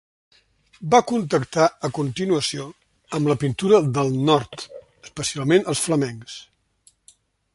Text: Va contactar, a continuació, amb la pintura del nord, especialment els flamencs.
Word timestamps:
Va 0.93 0.99
contactar, 1.09 1.65
a 1.89 1.89
continuació, 1.97 2.65
amb 3.19 3.29
la 3.33 3.37
pintura 3.45 3.81
del 3.99 4.11
nord, 4.31 4.65
especialment 5.11 5.71
els 5.75 5.87
flamencs. 5.89 6.41